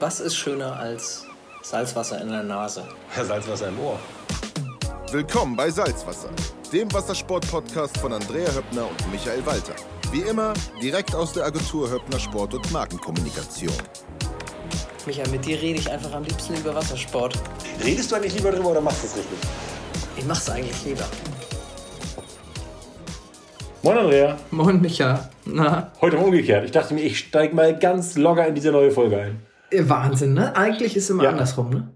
[0.00, 1.24] Was ist schöner als
[1.62, 2.82] Salzwasser in der Nase?
[3.16, 3.98] Ja, Salzwasser im Ohr.
[5.12, 6.30] Willkommen bei Salzwasser,
[6.72, 9.74] dem Wassersport-Podcast von Andrea Höppner und Michael Walter.
[10.10, 10.52] Wie immer,
[10.82, 13.72] direkt aus der Agentur Höppner Sport und Markenkommunikation.
[15.06, 17.38] Michael, mit dir rede ich einfach am liebsten über Wassersport.
[17.84, 19.38] Redest du eigentlich lieber drüber oder machst du es richtig?
[20.16, 21.04] Ich mach's eigentlich lieber.
[23.84, 24.36] Moin Andrea.
[24.50, 25.30] Moin Micha.
[25.44, 25.92] Na?
[26.00, 26.64] Heute mal umgekehrt.
[26.64, 29.53] Ich dachte mir, ich steige mal ganz locker in diese neue Folge ein.
[29.88, 30.54] Wahnsinn, ne?
[30.56, 31.30] Eigentlich ist es immer Ja.
[31.30, 31.90] andersrum, ne?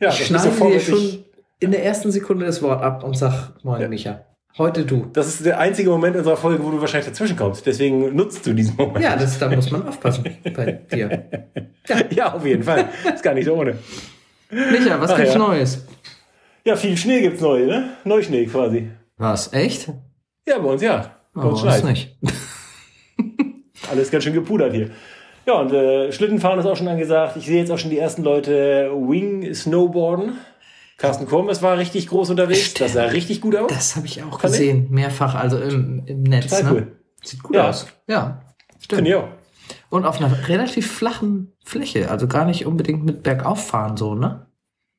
[0.00, 1.24] Ja, ich schneide dir schon
[1.60, 3.88] in der ersten Sekunde das Wort ab und sag Moin Ja.
[3.88, 4.20] Micha.
[4.56, 5.06] Heute du.
[5.12, 7.66] Das ist der einzige Moment unserer Folge, wo du wahrscheinlich dazwischen kommst.
[7.66, 9.04] Deswegen nutzt du diesen Moment.
[9.04, 11.28] Ja, das, da muss man aufpassen bei dir.
[12.10, 12.88] ja auf jeden Fall.
[13.12, 13.76] Ist gar nicht so ohne.
[14.50, 15.38] Micha, was Ach gibt's ja.
[15.38, 15.84] Neues?
[16.64, 17.90] Ja, viel Schnee gibt's neu, ne?
[18.04, 18.90] Neuschnee quasi.
[19.16, 19.52] Was?
[19.52, 19.88] Echt?
[20.48, 21.16] Ja, bei uns ja.
[21.34, 21.90] Bei uns was schneit.
[21.90, 22.16] nicht.
[23.90, 24.90] Alles ganz schön gepudert hier.
[25.46, 27.36] Ja, und äh, Schlittenfahren ist auch schon angesagt.
[27.36, 30.38] Ich sehe jetzt auch schon die ersten Leute Wing Snowboarden.
[30.96, 32.72] Carsten Kurmes war richtig groß unterwegs.
[32.74, 33.66] Das sah richtig gut aus.
[33.68, 36.46] Das habe ich auch Fand ich- gesehen, mehrfach, also im, im Netz.
[36.50, 36.70] Total ne?
[36.72, 36.96] cool.
[37.22, 37.68] Sieht gut Ja.
[37.68, 37.86] aus.
[38.06, 38.40] Ja,
[38.80, 38.98] stimmt.
[38.98, 39.28] Finde ich auch.
[39.90, 44.46] Und auf einer relativ flachen Fläche, also gar nicht unbedingt mit Bergauffahren so, ne?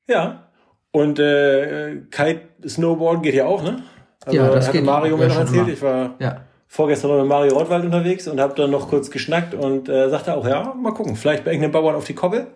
[0.08, 0.50] Ja.
[0.92, 3.84] Und äh, Kite Snowboarden geht ja auch, ne?
[4.26, 4.86] Also Ja, das hatte geht.
[4.86, 5.68] Mario mir noch erzählt.
[5.70, 6.42] Ich war Ja.
[6.68, 10.34] Vorgestern noch mit Mario Rottwald unterwegs und habe dann noch kurz geschnackt und äh, sagte
[10.36, 12.48] auch, ja, mal gucken, vielleicht bei irgendeinem Bauern auf die Koppel.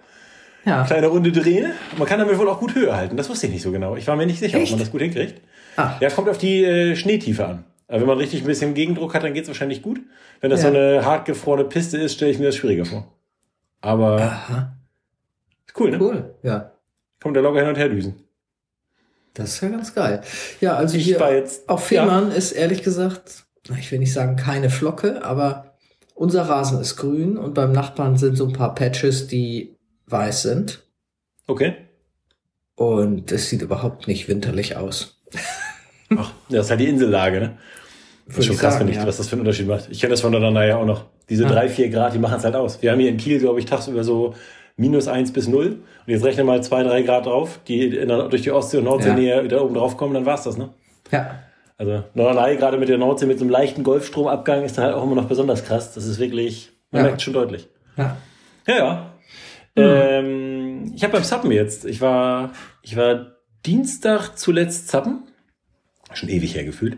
[0.65, 0.83] Ja.
[0.85, 1.71] Kleine Runde drehen.
[1.97, 3.15] Man kann damit wohl auch gut Höhe halten.
[3.15, 3.95] Das wusste ich nicht so genau.
[3.95, 4.65] Ich war mir nicht sicher, Echt?
[4.67, 5.41] ob man das gut hinkriegt.
[5.77, 5.93] Ah.
[6.02, 7.63] Ja, kommt auf die äh, Schneetiefe an.
[7.87, 9.99] Aber wenn man richtig ein bisschen Gegendruck hat, dann geht's wahrscheinlich gut.
[10.41, 10.69] Wenn das Ja.
[10.71, 13.07] so eine hart gefrorene Piste ist, stelle ich mir das schwieriger vor.
[13.81, 14.73] Aber Aha.
[15.65, 15.97] ist cool, ne?
[15.99, 16.35] Cool.
[16.43, 16.71] Ja.
[17.21, 18.15] Kommt der locker hin und her düsen.
[19.33, 20.21] Das ist ja ganz geil.
[20.59, 23.45] Ja, also Ich hier war jetzt- auf Fehmarn ist ehrlich gesagt,
[23.77, 25.75] ich will nicht sagen keine Flocke, aber
[26.15, 29.75] unser Rasen ist grün und beim Nachbarn sind so ein paar Patches, die
[30.07, 30.83] weiß sind.
[31.47, 31.75] Okay.
[32.75, 35.21] Und es sieht überhaupt nicht winterlich aus.
[36.15, 37.58] Ach, das ist halt die Insellage, ne?
[38.27, 39.08] Das ist schon krass, finde ich, ja.
[39.08, 39.87] was das für einen Unterschied macht.
[39.89, 41.05] Ich kenne das von der ja auch noch.
[41.29, 41.49] Diese Ja.
[41.49, 42.81] drei, vier Grad, die machen es halt aus.
[42.81, 44.35] Wir haben hier in Kiel, glaube ich, tagsüber so
[44.77, 45.67] minus eins bis null.
[46.05, 49.43] Und jetzt rechne mal zwei, drei Grad drauf, die in durch die Ostsee- und Nordseenähe
[49.43, 50.69] wieder oben drauf kommen, dann war's das, ne?
[51.11, 51.39] Ja.
[51.79, 55.03] Also Norderney, gerade mit der Nordsee, mit so einem leichten Golfstromabgang, ist da halt auch
[55.03, 55.93] immer noch besonders krass.
[55.93, 57.07] Das ist wirklich, man Ja.
[57.07, 57.67] merkt schon deutlich.
[57.97, 58.17] Ja.
[58.67, 59.13] Ja, ja.
[59.75, 62.51] Ähm, ich habe beim Zappen jetzt, ich war,
[62.83, 65.23] ich war Dienstag zuletzt Zappen.
[66.13, 66.97] Schon ewig hergefühlt.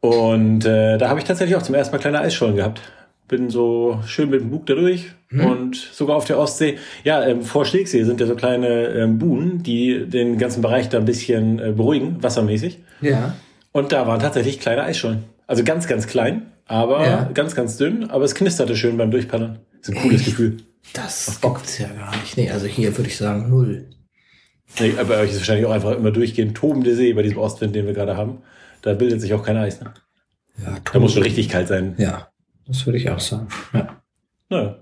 [0.00, 2.80] Und äh, da habe ich tatsächlich auch zum ersten Mal kleine Eisschollen gehabt.
[3.28, 6.78] Bin so schön mit dem Bug da durch und sogar auf der Ostsee.
[7.02, 10.98] Ja, ähm, vor Schlegsee sind ja so kleine ähm, Buhnen, die den ganzen Bereich da
[10.98, 12.78] ein bisschen äh, beruhigen, wassermäßig.
[13.00, 13.34] Ja.
[13.76, 15.24] Und da waren tatsächlich kleine Eisschollen.
[15.46, 17.30] Also ganz, ganz klein, aber Ja.
[17.34, 18.08] ganz, ganz dünn.
[18.10, 19.58] Aber es knisterte schön beim Durchpaddeln.
[19.82, 20.30] ist ein cooles Echt?
[20.30, 20.56] Gefühl.
[20.94, 22.36] Das gibt's ja gar nicht.
[22.38, 23.90] Nee, also hier würde ich sagen null.
[24.80, 27.74] Nee, aber bei euch ist wahrscheinlich auch einfach immer durchgehend tobende See bei diesem Ostwind,
[27.76, 28.38] den wir gerade haben.
[28.82, 29.80] Da bildet sich auch kein Eis.
[29.80, 29.92] Ne?
[30.64, 31.94] Ja, Da muss schon richtig kalt sein.
[31.98, 32.28] Ja,
[32.66, 33.48] das würde ich auch sagen.
[33.74, 34.00] Ja.
[34.48, 34.78] Naja.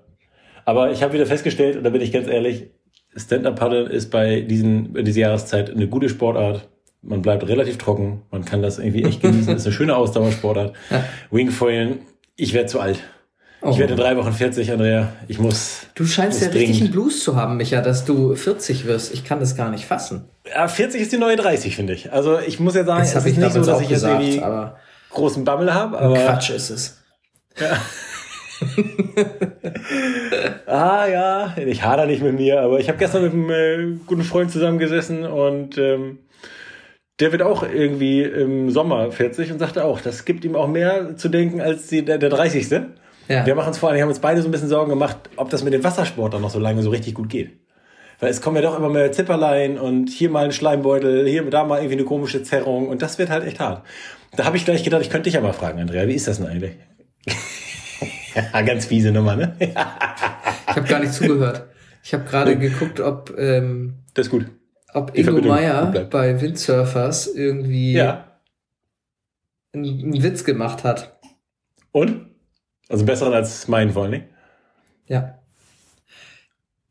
[0.64, 2.70] Aber ich habe wieder festgestellt, und da bin ich ganz ehrlich,
[3.16, 6.68] Stand-Up-Paddeln ist bei diesen, in dieser Jahreszeit eine gute Sportart.
[7.06, 9.54] Man bleibt relativ trocken, man kann das irgendwie echt genießen.
[9.56, 10.74] ist eine schöne Ausdauersportart.
[10.90, 11.04] Ja.
[11.30, 11.98] Wingfoilen,
[12.36, 12.96] ich werde zu alt.
[12.96, 13.78] Ich Oh.
[13.78, 15.12] werde in drei Wochen 40, Andrea.
[15.26, 15.86] Ich muss.
[15.94, 16.82] Du scheinst muss ja richtig dringend.
[16.82, 19.12] einen Blues zu haben, Micha, dass du 40 wirst.
[19.14, 20.24] Ich kann das gar nicht fassen.
[20.46, 22.12] Ja, 40 ist die neue 30, finde ich.
[22.12, 24.20] Also ich muss ja sagen, Das es ist ich nicht so, dass ich jetzt gesagt,
[24.22, 24.76] irgendwie aber
[25.10, 26.14] großen Bammel habe, aber.
[26.14, 27.02] Quatsch ist es.
[30.66, 34.22] Ah ja, ich hader nicht mit mir, aber ich habe gestern mit einem äh, guten
[34.22, 36.18] Freund zusammengesessen und ähm,
[37.20, 41.16] der wird auch irgendwie im Sommer 40 und sagte auch, das gibt ihm auch mehr
[41.16, 42.70] zu denken als die, der, der 30.
[43.28, 43.46] Ja.
[43.46, 45.62] Wir machen uns vor allem, haben uns beide so ein bisschen Sorgen gemacht, ob das
[45.62, 47.52] mit dem Wassersport dann noch so lange so richtig gut geht.
[48.20, 51.64] Weil es kommen ja doch immer mehr Zipperlein und hier mal ein Schleimbeutel, hier da
[51.64, 53.84] mal irgendwie eine komische Zerrung und das wird halt echt hart.
[54.36, 56.38] Da habe ich gleich gedacht, ich könnte dich ja mal fragen, Andrea, wie ist das
[56.38, 56.76] denn eigentlich?
[58.34, 59.56] ja, ganz fiese Nummer, ne?
[60.68, 61.68] Ich habe gar nicht zugehört.
[62.02, 64.46] Ich habe gerade geguckt, ob, ähm, Das ist gut.
[64.94, 66.10] Ob Ingo bleibt.
[66.10, 68.40] bei Windsurfers irgendwie Ja.
[69.72, 71.18] einen, einen Witz gemacht hat.
[71.92, 72.30] Und?
[72.88, 74.28] Also besseren als meinen vor allen Dingen.
[75.06, 75.38] Ja.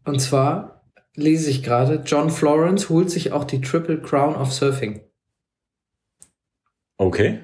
[0.06, 0.84] Und zwar
[1.16, 5.02] lese ich gerade, John Florence holt sich auch die Triple Crown of Surfing,
[6.98, 7.40] Okay.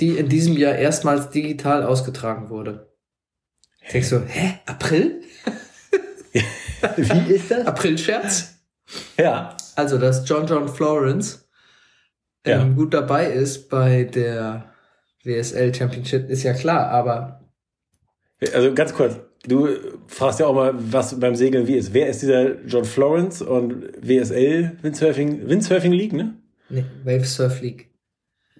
[0.00, 2.92] die in diesem Jahr erstmals digital ausgetragen wurde.
[3.82, 4.58] Ich denk so, hä?
[4.66, 5.22] April?
[6.96, 7.66] Wie ist das?
[7.66, 8.53] April-Scherz?
[9.18, 9.56] Ja.
[9.76, 11.48] Also, dass John John Florence
[12.46, 12.60] Ja.
[12.62, 14.72] ähm, gut dabei ist bei der
[15.24, 17.40] WSL Championship, ist ja klar, aber
[18.52, 19.16] Also ganz kurz.
[19.46, 19.68] du
[20.06, 21.94] fragst ja auch mal, was beim Segeln wie ist.
[21.94, 26.34] Wer ist dieser John Florence und WSL Windsurfing, Windsurfing League, ne?
[26.68, 27.90] Nee, Wave Surf League.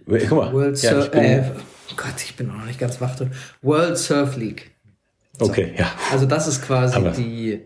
[0.06, 0.52] Guck mal.
[0.52, 1.50] World ja, Surf, ich bin, äh,
[1.96, 3.30] Gott, ich bin noch nicht ganz wach drin.
[3.62, 4.70] World Surf League.
[5.40, 5.90] okay, ja.
[6.12, 7.60] Also das ist quasi die,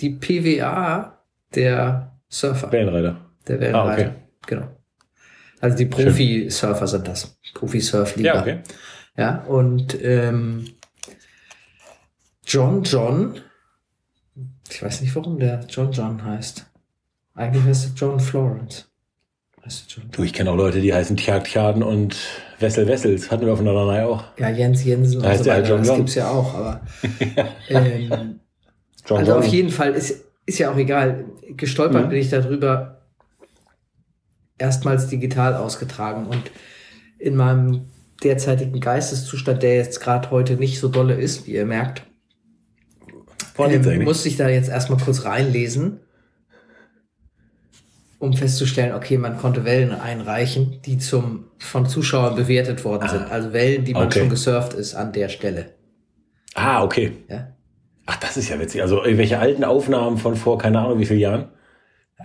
[0.00, 1.15] die PWA
[1.56, 3.16] der Surfer, Wellenreiter.
[3.48, 3.90] der Wellenreiter.
[3.90, 4.10] Ah, okay.
[4.46, 4.68] Genau.
[5.60, 7.36] Also die Profi-Surfer sind das.
[7.54, 8.34] Profi-Surf-Liga.
[8.34, 8.58] Ja, okay.
[9.16, 10.66] Ja, und ähm,
[12.44, 13.40] John John,
[14.70, 16.66] ich weiß nicht, warum der John John heißt.
[17.34, 18.88] Eigentlich heißt er John Florence.
[19.64, 22.16] Heißt er John Du, ich kenne auch Leute, die heißen Tjag Tjaden und
[22.60, 23.30] Wessel Wessels.
[23.30, 24.24] Hatten wir auf der Nanai auch.
[24.38, 25.70] Ja, Jens Jensen Da heißt und so er halt weiter.
[25.74, 25.96] John das John.
[25.98, 26.80] gibt's ja auch, aber
[27.68, 28.40] ähm,
[29.06, 29.38] John also John.
[29.40, 31.26] auf jeden Fall ist, ist ja auch egal.
[31.56, 32.08] Gestolpert Mhm.
[32.10, 33.02] bin ich darüber
[34.58, 36.50] erstmals digital ausgetragen und
[37.18, 37.86] in meinem
[38.22, 42.02] derzeitigen Geisteszustand, der jetzt gerade heute nicht so dolle ist, wie ihr merkt,
[43.58, 46.00] ähm, musste ich da jetzt erstmal kurz reinlesen,
[48.18, 53.30] um festzustellen, okay, man konnte Wellen einreichen, die zum von Zuschauern bewertet worden sind.
[53.30, 54.06] Also Wellen, die man Ah.
[54.06, 54.20] Okay.
[54.20, 55.74] schon gesurft ist an der Stelle.
[56.54, 57.12] Ah, okay.
[57.28, 57.55] Ja?
[58.06, 58.82] Ach, das ist ja witzig.
[58.82, 61.48] Also irgendwelche alten Aufnahmen von vor keine Ahnung wie vielen Jahren.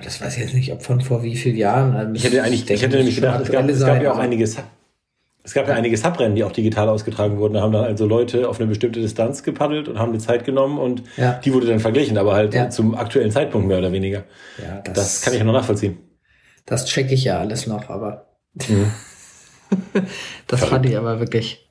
[0.04, 1.96] Das weiß ich jetzt nicht, ob von vor wie vielen Jahren.
[1.96, 4.48] Also Ich hätte eigentlich, ich hätte nämlich gedacht, es gab, es gab ja auch einige
[4.48, 4.64] Sub,
[5.44, 7.56] es gab ja einige Subrennen, die auch digital ausgetragen wurden.
[7.56, 10.78] Da haben dann also Leute auf eine bestimmte Distanz gepaddelt und haben die Zeit genommen
[10.78, 11.34] und Ja.
[11.44, 12.70] die wurde dann verglichen, aber halt Ja.
[12.70, 14.24] zum aktuellen Zeitpunkt mehr oder weniger.
[14.64, 15.98] Ja, das, Das kann ich noch nachvollziehen.
[16.66, 18.92] Das checke ich ja alles noch, aber Mhm.
[20.48, 21.68] das fand ich aber wirklich.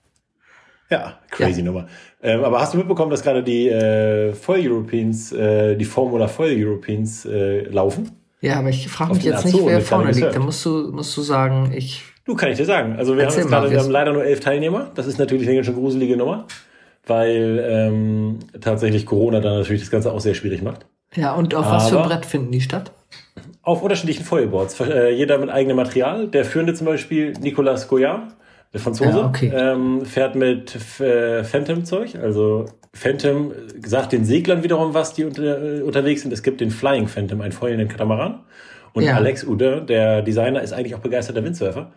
[0.91, 1.87] Ja, crazy Nummer.
[2.23, 7.63] Ähm, aber hast du mitbekommen, dass gerade die äh, Voll-Europeans, äh, die Formula Voll-Europeans äh,
[7.69, 8.11] laufen?
[8.41, 10.35] Ja, aber ich frage mich jetzt nicht, Azoren wer vorne liegt.
[10.35, 12.03] Da musst du, musst du sagen, ich.
[12.25, 12.97] Du, kann ich dir sagen.
[12.97, 14.91] Also wir Erzähl haben jetzt gerade, wir haben leider nur elf Teilnehmer.
[14.95, 16.47] Das ist natürlich eine schon gruselige Nummer,
[17.07, 20.87] weil ähm, tatsächlich Corona dann natürlich das Ganze auch sehr schwierig macht.
[21.15, 22.93] Ja, und auf was für ein Aber- Brett finden die statt?
[23.63, 24.81] Auf unterschiedlichen Foilboards.
[24.81, 26.27] Äh, jeder mit eigenem Material.
[26.29, 28.35] Der führende zum Beispiel, Nicolas Goyard,
[28.73, 29.53] der Franzose, Ja, okay.
[29.55, 32.17] ähm, fährt mit äh, Phantom-Zeug.
[32.23, 33.53] Also Phantom
[33.85, 36.33] sagt den Seglern wiederum, was die unter, äh, unterwegs sind.
[36.33, 38.41] Es gibt den Flying Phantom, einen feuernden Katamaran.
[38.93, 39.15] Und Ja.
[39.15, 41.93] Alex Ude, der Designer, ist eigentlich auch begeisterter Windsurfer.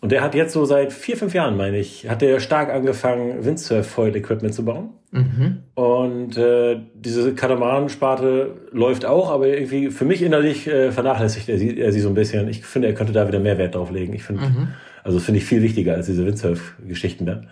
[0.00, 3.42] Und der hat jetzt so seit vier, fünf Jahren, meine ich, hat der stark angefangen,
[3.44, 4.90] Windsurf-Foil-Equipment zu bauen.
[5.12, 5.58] Mhm.
[5.74, 11.78] Und äh, diese Katamaran-Sparte läuft auch, aber irgendwie für mich innerlich äh, vernachlässigt er sie,
[11.78, 12.48] er sie so ein bisschen.
[12.48, 14.12] Ich finde, er könnte da wieder mehr Wert drauf legen.
[14.14, 14.68] Ich finde, Mhm.
[15.04, 17.48] Also das finde ich viel wichtiger als diese Windsurf-Geschichten dann.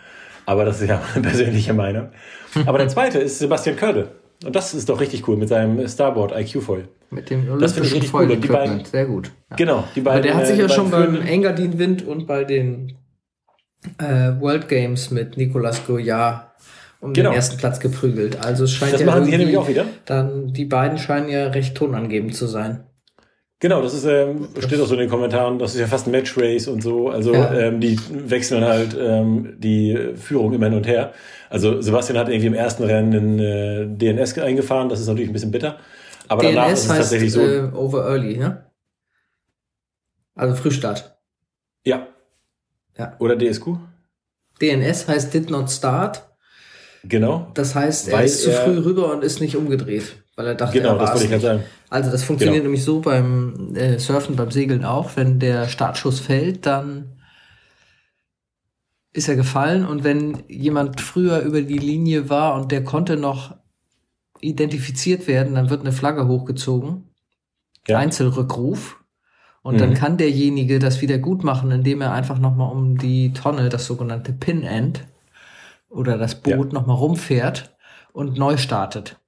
[0.46, 2.08] Aber das ist ja meine persönliche Meinung.
[2.66, 4.08] Aber der zweite ist Sebastian Körde.
[4.44, 6.88] Und das ist doch richtig cool mit seinem Starboard IQ Foil.
[7.10, 8.36] Mit dem Das finde ich olympischen richtig cool.
[8.36, 9.30] Die beiden- Sehr gut.
[9.50, 9.56] Ja.
[9.56, 10.22] Genau, die Aber beiden.
[10.24, 12.96] der hat sich äh, ja schon beim Engadin Wind und bei den
[13.98, 16.48] äh, World Games mit Nicolas Goyard
[17.00, 17.30] um Genau.
[17.30, 18.44] den ersten Platz geprügelt.
[18.44, 19.84] Also es scheint Das ja machen sie nämlich auch wieder.
[20.06, 22.84] Dann die beiden scheinen ja recht tonangebend zu sein.
[23.62, 26.10] Genau, das ist, ähm, steht auch so in den Kommentaren, das ist ja fast ein
[26.10, 27.10] Matchrace und so.
[27.10, 27.54] Also Ja.
[27.54, 31.12] ähm, die wechseln halt ähm, die Führung immer hin und her.
[31.48, 35.32] Also Sebastian hat irgendwie im ersten Rennen in äh, DNS eingefahren, das ist natürlich ein
[35.32, 35.78] bisschen bitter.
[36.26, 37.40] Aber danach ist DNS es heißt tatsächlich so.
[37.40, 38.66] äh, over early, ne?
[40.34, 41.16] Also Frühstart.
[41.84, 42.08] ja.
[42.98, 43.14] Ja.
[43.20, 43.76] Oder DSQ?
[44.60, 46.31] DNS heißt did not start.
[47.04, 47.50] Genau.
[47.54, 50.54] Das heißt, er Weil ist zu er- früh rüber und ist nicht umgedreht, weil er
[50.54, 51.62] dachte, Genau, er das war wollte ich gerade sagen.
[51.90, 52.70] Also das funktioniert Genau.
[52.70, 55.16] nämlich so beim äh, Surfen, beim Segeln auch.
[55.16, 57.16] Wenn der Startschuss fällt, dann
[59.12, 63.56] ist er gefallen und wenn jemand früher über die Linie war und der konnte noch
[64.40, 67.08] identifiziert werden, dann wird eine Flagge hochgezogen.
[67.88, 67.98] Ja.
[67.98, 68.98] Einzelrückruf.
[69.62, 69.94] Und dann Mhm.
[69.94, 74.32] kann derjenige das wieder gut machen, indem er einfach nochmal um die Tonne, das sogenannte
[74.32, 75.04] Pin-End
[75.92, 77.74] oder das Boot nochmal rumfährt
[78.12, 79.18] und neu startet.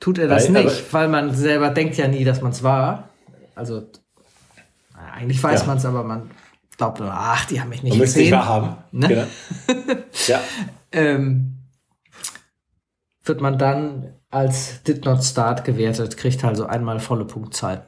[0.00, 3.08] Tut er das Weil- nicht, weil man selber denkt ja nie, dass man es war.
[3.54, 3.82] Also
[5.14, 5.66] eigentlich weiß Ja.
[5.66, 6.30] man es, aber man
[6.76, 8.38] glaubt, nur, ach, die haben mich nicht Man es nicht gesehen.
[8.38, 8.76] wahrhaben.
[8.92, 9.08] Ne?
[9.08, 9.26] Genau.
[10.26, 10.40] ja.
[10.92, 11.56] Ähm,
[13.24, 17.86] wird man dann als Did Not Start gewertet, kriegt also einmal volle Punktzahl.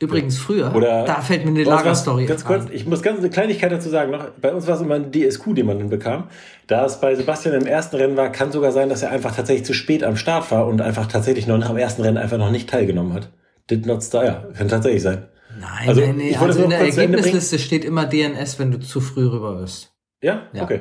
[0.00, 2.72] Übrigens früher, Oder- da fällt mir eine Lagerstory Ganz kurz, ein.
[2.72, 4.28] ich muss ganz eine Kleinigkeit dazu sagen noch.
[4.40, 6.28] Bei uns war es immer ein DSQ, den man dann bekam.
[6.68, 9.64] Da es bei Sebastian im ersten Rennen war, kann sogar sein, dass er einfach tatsächlich
[9.64, 12.50] zu spät am Start war und einfach tatsächlich noch nach dem ersten Rennen einfach noch
[12.50, 13.30] nicht teilgenommen hat.
[13.70, 15.28] Did not start, ja, kann tatsächlich sein.
[15.58, 19.26] Nein, Also, nein, wollte also in der Ergebnisliste steht immer DNS, wenn du zu früh
[19.26, 19.94] rüber bist.
[20.22, 20.42] Ja?
[20.52, 20.62] Ja.
[20.62, 20.80] Okay.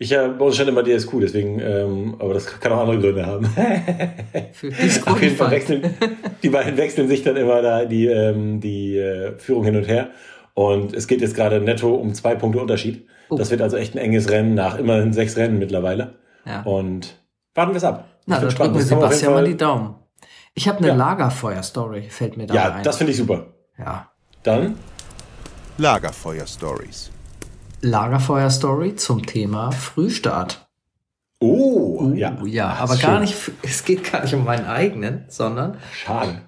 [0.00, 3.24] Ich äh, bei uns stand immer DSQ, deswegen, ähm, aber das kann auch andere Gründe
[3.24, 3.46] haben.
[5.06, 5.94] Auf jeden Fall wechseln,
[6.42, 10.10] die beiden wechseln sich dann immer da die, ähm, die äh, Führung hin und her.
[10.54, 13.06] Und es geht jetzt gerade netto um zwei Punkte Unterschied.
[13.28, 13.36] Oh.
[13.36, 16.18] Das wird also echt ein enges Rennen nach immerhin sechs Rennen mittlerweile.
[16.44, 16.62] Ja.
[16.62, 17.18] Und
[17.54, 18.06] warten wir es ab.
[18.26, 19.96] Na, da drücken wir Sebastian mal die Daumen.
[20.54, 20.94] Ich habe eine ja.
[20.94, 22.76] Lagerfeuer-Story, fällt mir da ja, ein.
[22.78, 23.54] Ja, das finde ich super.
[23.78, 24.10] Ja.
[24.42, 24.76] Dann?
[25.78, 27.10] Lagerfeuer-Stories.
[27.82, 30.68] Lagerfeuer-Story zum Thema Frühstart.
[31.40, 32.36] Oh, uh, ja.
[32.44, 33.10] Ja, aber Schön.
[33.10, 35.78] gar nicht, es geht gar nicht um meinen eigenen, sondern.
[35.92, 36.42] Schade.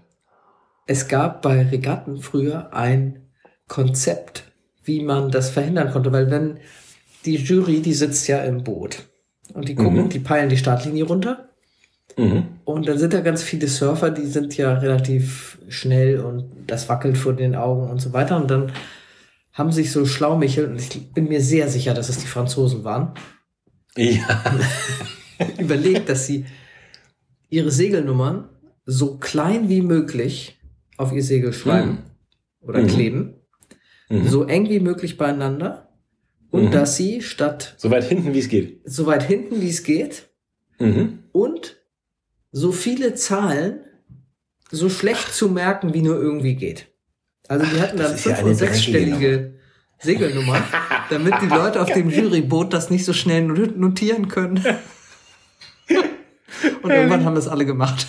[0.87, 3.31] Es gab bei Regatten früher ein
[3.69, 4.50] Konzept,
[4.85, 6.59] wie man das verhindern konnte, weil wenn
[7.25, 9.09] die Jury, die sitzt ja im Boot
[9.53, 10.09] und die gucken, mhm.
[10.09, 11.51] die peilen die Startlinie runter.
[12.17, 12.45] Mhm.
[12.65, 17.19] Und dann sind da ganz viele Surfer, die sind ja relativ schnell und das wackelt
[17.19, 18.37] vor den Augen und so weiter.
[18.37, 18.73] Und dann
[19.53, 23.13] haben sich so Schlaumichel, und ich bin mir sehr sicher, dass es die Franzosen waren,
[23.97, 24.43] ja.
[25.59, 26.47] überlegt, dass sie
[27.49, 28.49] ihre Segelnummern
[28.87, 30.59] so klein wie möglich
[30.97, 32.69] auf ihr Segel schreiben mhm.
[32.69, 32.87] oder mhm.
[32.87, 33.35] kleben,
[34.11, 34.29] mhm.
[34.29, 35.89] so eng wie möglich beieinander
[36.51, 36.71] und mhm.
[36.71, 40.29] dass sie statt so weit hinten wie es geht, so weit hinten wie es geht
[40.79, 41.21] mhm.
[41.33, 41.77] und
[42.53, 43.81] so viele Zahlen
[44.71, 46.89] so schlecht zu merken wie nur irgendwie geht.
[47.49, 49.55] Also die hatten dann fünf- ja und sechsstellige
[49.99, 50.63] Segelnummern,
[51.11, 54.63] damit die Leute auf dem Juryboot das nicht so schnell notieren können.
[56.83, 58.07] Und irgendwann haben das alle gemacht.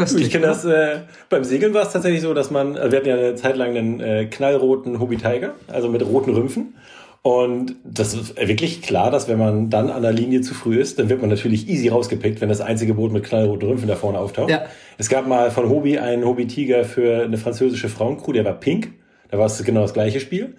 [0.00, 2.98] Köstlich, ich kenne das, äh, beim Segeln war es tatsächlich so, dass man, also wir
[2.98, 6.74] hatten ja eine Zeit lang einen äh, knallroten Hobby Tiger, also mit roten Rümpfen.
[7.22, 10.98] Und das ist wirklich klar, dass wenn man dann an der Linie zu früh ist,
[10.98, 14.18] dann wird man natürlich easy rausgepickt, wenn das einzige Boot mit knallroten Rümpfen da vorne
[14.18, 14.48] auftaucht.
[14.48, 14.64] Ja.
[14.96, 18.92] Es gab mal von Hobby einen Hobby Tiger für eine französische Frauencrew, der war pink.
[19.30, 20.54] Da war es genau das gleiche Spiel.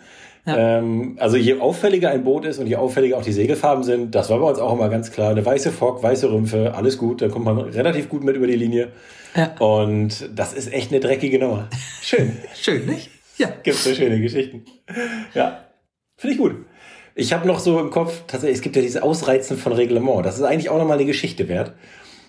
[0.45, 0.79] Ja.
[0.79, 4.29] Ähm, also je auffälliger ein Boot ist und je auffälliger auch die Segelfarben sind, das
[4.29, 5.31] war bei uns auch immer ganz klar.
[5.31, 8.55] Eine weiße Fock, weiße Rümpfe, alles gut, da kommt man relativ gut mit über die
[8.55, 8.91] Linie.
[9.35, 9.55] Ja.
[9.59, 11.69] Und das ist echt eine dreckige Nummer.
[12.01, 12.37] Schön.
[12.55, 13.09] Schön, nicht?
[13.37, 13.49] Ja.
[13.63, 14.65] Gibt so schöne Geschichten.
[15.33, 15.65] Ja.
[16.17, 16.55] Finde ich gut.
[17.15, 20.25] Ich habe noch so im Kopf, tatsächlich, es gibt ja dieses Ausreizen von Reglement.
[20.25, 21.73] Das ist eigentlich auch nochmal eine Geschichte wert.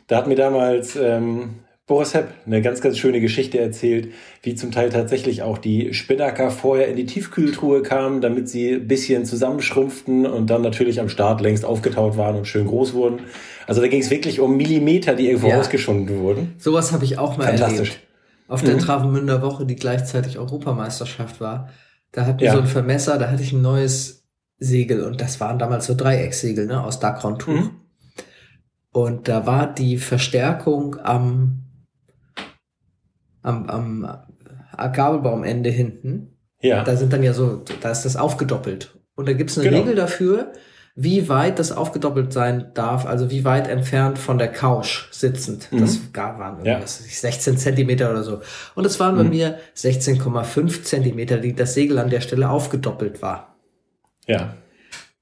[0.07, 4.13] Da hat mir damals ähm, Boris Hepp eine ganz, ganz schöne Geschichte erzählt,
[4.43, 8.87] wie zum Teil tatsächlich auch die Spinnaker vorher in die Tiefkühltruhe kamen, damit sie ein
[8.87, 13.23] bisschen zusammenschrumpften und dann natürlich am Start längst aufgetaut waren und schön groß wurden.
[13.67, 15.59] Also da ging es wirklich um Millimeter, die irgendwo ja.
[15.59, 16.55] ausgeschunden wurden.
[16.59, 17.99] Sowas habe ich auch mal erlebt.
[18.47, 18.81] Auf der mhm.
[18.81, 21.71] Travemünder Woche, die gleichzeitig Europameisterschaft war.
[22.13, 22.53] Da hatten wir ja.
[22.53, 26.67] so ein Vermesser, da hatte ich ein neues Segel und das waren damals so Dreiecksegel,
[26.67, 27.55] ne, aus Dacron-Tuch.
[27.55, 27.71] Mhm.
[28.93, 31.62] Und da war die Verstärkung am
[33.43, 34.09] am, am
[34.93, 36.37] Gabelbaumende hinten.
[36.61, 36.85] Ja.
[36.85, 38.97] Da sind dann ja so, da ist das aufgedoppelt.
[39.15, 39.83] Und da gibt es eine genau.
[39.83, 40.53] Regel dafür,
[40.95, 45.73] wie weit das aufgedoppelt sein darf, also wie weit entfernt von der Couch sitzend.
[45.73, 45.81] Mhm.
[45.81, 46.81] Das waren ja.
[46.85, 48.41] 16 Zentimeter oder so.
[48.75, 49.19] Und es waren mhm.
[49.19, 53.57] bei mir 16,5 Zentimeter, die das Segel an der Stelle aufgedoppelt war.
[54.27, 54.55] Ja.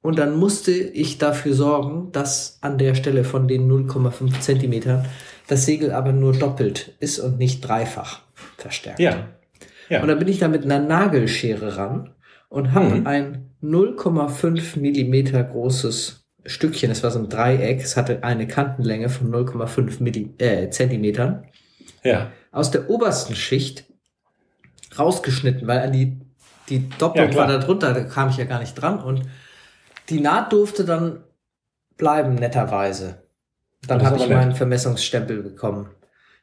[0.02, 5.04] Und dann musste ich dafür sorgen, dass an der Stelle von den 0,5 Zentimetern
[5.50, 8.20] das Segel aber nur doppelt ist und nicht dreifach
[8.56, 9.00] verstärkt.
[9.00, 9.28] Ja.
[9.88, 10.00] ja.
[10.00, 12.14] Und dann bin ich da mit einer Nagelschere ran
[12.48, 13.06] und habe mhm.
[13.06, 19.30] ein 0,5 Millimeter großes Stückchen, es war so ein Dreieck, es hatte eine Kantenlänge von
[19.32, 21.44] 0,5 äh, Zentimetern,
[22.04, 22.30] ja.
[22.52, 23.84] aus der obersten Schicht
[24.98, 26.20] rausgeschnitten, weil an die,
[26.68, 29.22] die Doppelung ja, war da drunter, da kam ich ja gar nicht dran und
[30.08, 31.24] die Naht durfte dann
[31.96, 33.22] bleiben, netterweise.
[33.86, 35.88] Dann habe ich meinen Vermessungsstempel bekommen.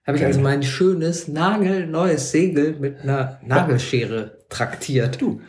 [0.05, 5.21] Habe ich also mein schönes, nagelneues Segel mit einer Nagelschere traktiert.
[5.21, 5.41] Du.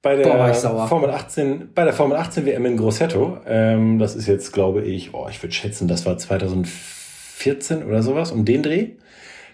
[0.00, 4.28] Bei der Boah, Formel 18, bei der Formel 18 WM in Grosseto, ähm, das ist
[4.28, 8.90] jetzt, glaube ich, oh, ich würde schätzen, das war 2014 oder sowas, um den Dreh.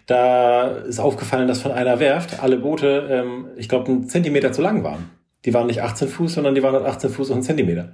[0.07, 4.61] Da ist aufgefallen, dass von einer Werft alle Boote, ähm, ich glaube, einen Zentimeter zu
[4.61, 5.09] lang waren.
[5.47, 7.93] Die waren nicht 18 Fuß, sondern die waren 18 Fuß und einen Zentimeter.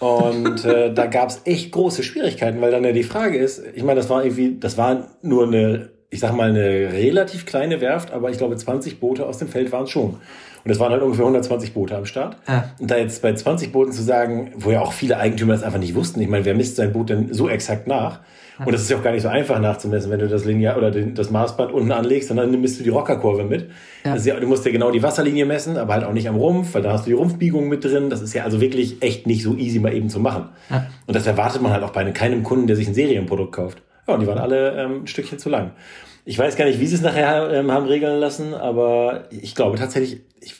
[0.00, 3.82] Und äh, da gab es echt große Schwierigkeiten, weil dann ja die Frage ist, ich
[3.82, 8.10] meine, das war irgendwie, das war nur eine, ich sag mal, eine relativ kleine Werft,
[8.10, 10.16] aber ich glaube 20 Boote aus dem Feld waren es schon.
[10.64, 12.36] Und es waren halt ungefähr 120 Boote am Start.
[12.46, 12.64] Ah.
[12.78, 15.78] Und da jetzt bei 20 Booten zu sagen, wo ja auch viele Eigentümer das einfach
[15.78, 18.20] nicht wussten, ich meine, wer misst sein Boot denn so exakt nach?
[18.66, 20.90] Und das ist ja auch gar nicht so einfach nachzumessen, wenn du das Linear oder
[20.90, 23.70] den, das Maßband unten anlegst, dann misst du die Rockerkurve mit.
[24.04, 24.16] Ja.
[24.16, 26.82] Ja, du musst ja genau die Wasserlinie messen, aber halt auch nicht am Rumpf, weil
[26.82, 28.10] da hast du die Rumpfbiegung mit drin.
[28.10, 30.50] Das ist ja also wirklich echt nicht so easy mal eben zu machen.
[30.68, 30.86] Ja.
[31.06, 33.82] Und das erwartet man halt auch bei keinem Kunden, der sich ein Serienprodukt kauft.
[34.06, 35.72] Ja, und die waren alle ähm, ein Stückchen zu lang.
[36.24, 39.78] Ich weiß gar nicht, wie sie es nachher ähm, haben regeln lassen, aber ich glaube
[39.78, 40.59] tatsächlich, ich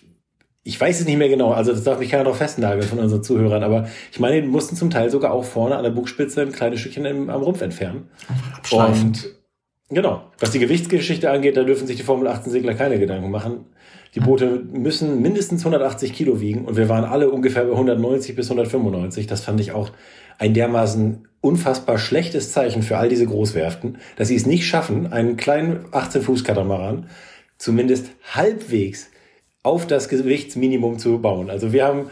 [0.63, 3.23] ich weiß es nicht mehr genau, also das darf mich keiner noch festnageln von unseren
[3.23, 6.53] Zuhörern, aber ich meine, die mussten zum Teil sogar auch vorne an der Bugspitze ein
[6.53, 8.11] kleines Stückchen im, am Rumpf entfernen.
[8.99, 9.35] Und
[9.89, 13.67] genau, was die Gewichtsgeschichte angeht, da dürfen sich die Formel 18 Segler keine Gedanken machen.
[14.15, 18.51] Die Boote müssen mindestens 180 Kilo wiegen und wir waren alle ungefähr bei 190 bis
[18.51, 19.29] 195.
[19.29, 19.91] Das fand ich auch
[20.37, 25.37] ein dermaßen unfassbar schlechtes Zeichen für all diese Großwerften, dass sie es nicht schaffen, einen
[25.37, 27.07] kleinen 18-Fuß-Katamaran
[27.57, 29.11] zumindest halbwegs
[29.63, 31.51] auf das Gewichtsminimum zu bauen.
[31.51, 32.11] Also wir haben,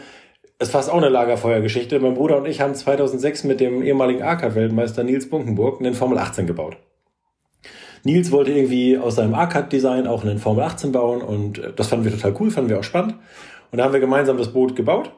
[0.59, 1.99] es fast auch eine Lagerfeuergeschichte.
[1.99, 6.47] Mein Bruder und ich haben 2006 mit dem ehemaligen ARCAD-Weltmeister Nils Bunkenburg einen Formel 18
[6.47, 6.77] gebaut.
[8.03, 12.11] Nils wollte irgendwie aus seinem ARCAD-Design auch einen Formel 18 bauen und das fanden wir
[12.11, 13.15] total cool, fanden wir auch spannend.
[13.71, 15.11] Und da haben wir gemeinsam das Boot gebaut.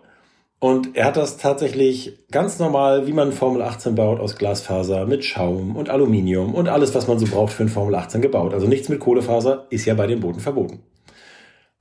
[0.60, 5.26] Und er hat das tatsächlich ganz normal, wie man Formel 18 baut, aus Glasfaser mit
[5.26, 8.54] Schaum und Aluminium und alles, was man so braucht für ein Formel 18 gebaut.
[8.54, 10.84] Also nichts mit Kohlefaser ist ja bei den Booten verboten.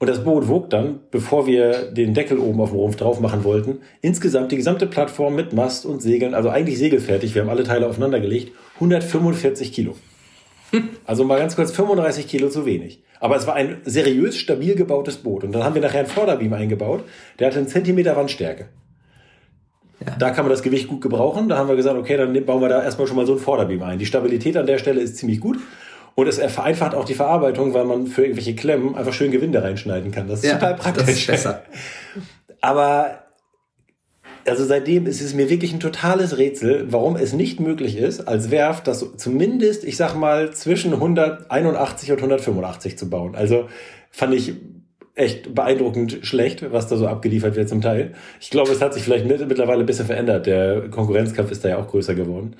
[0.00, 3.44] Und das Boot wog dann, bevor wir den Deckel oben auf dem Rumpf drauf machen
[3.44, 7.64] wollten, insgesamt die gesamte Plattform mit Mast und Segeln, also eigentlich segelfertig, wir haben alle
[7.64, 9.94] Teile aufeinander gelegt, 145 Kilo.
[11.04, 13.02] Also mal ganz kurz 35 Kilo zu wenig.
[13.18, 15.42] Aber es war ein seriös stabil gebautes Boot.
[15.42, 17.02] Und dann haben wir nachher einen Vorderbeam eingebaut.
[17.40, 18.68] Der hatte einen Zentimeter Wandstärke.
[20.06, 20.14] Ja.
[20.16, 21.48] Da kann man das Gewicht gut gebrauchen.
[21.48, 23.82] Da haben wir gesagt, okay, dann bauen wir da erstmal schon mal so einen Vorderbeam
[23.82, 23.98] ein.
[23.98, 25.58] Die Stabilität an der Stelle ist ziemlich gut.
[26.20, 30.10] Und es vereinfacht auch die Verarbeitung, weil man für irgendwelche Klemmen einfach schön Gewinde reinschneiden
[30.10, 30.28] kann.
[30.28, 31.06] Das ist ja, total praktisch.
[31.06, 31.62] Das ist besser.
[32.60, 33.20] Aber
[34.44, 38.50] also seitdem ist es mir wirklich ein totales Rätsel, warum es nicht möglich ist, als
[38.50, 43.34] Werft das zumindest, ich sag mal, zwischen 181 und 185 zu bauen.
[43.34, 43.68] Also
[44.10, 44.56] fand ich
[45.14, 48.12] echt beeindruckend schlecht, was da so abgeliefert wird zum Teil.
[48.40, 50.44] Ich glaube, es hat sich vielleicht mittlerweile ein bisschen verändert.
[50.44, 52.56] Der Konkurrenzkampf ist da ja auch größer geworden.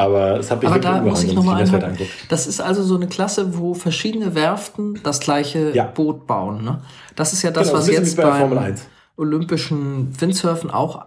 [0.00, 1.94] Aber es hat mich Aber da muss ich noch mal einmal,
[2.30, 5.84] Das ist also so eine Klasse, wo verschiedene Werften das gleiche ja.
[5.84, 6.64] Boot bauen.
[6.64, 6.80] Ne?
[7.16, 8.74] Das ist ja das, genau, was jetzt bei beim
[9.18, 11.04] Olympischen Windsurfen auch